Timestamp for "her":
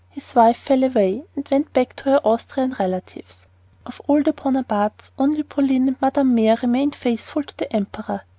2.05-2.19